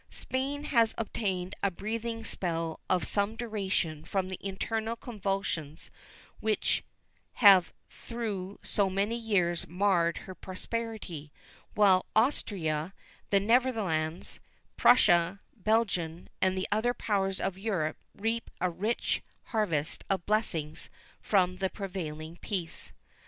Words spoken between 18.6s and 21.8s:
rich harvest of blessings from the